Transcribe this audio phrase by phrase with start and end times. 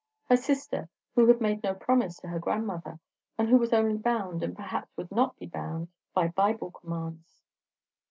[0.29, 2.99] her sister, who had made no promise to her grandmother,
[3.37, 7.43] and who was only bound, and perhaps would not be bound, by Bible commands?